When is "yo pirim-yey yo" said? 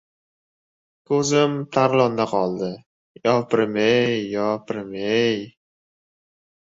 3.29-4.49